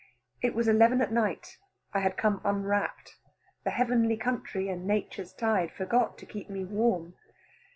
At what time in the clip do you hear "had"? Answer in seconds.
1.99-2.17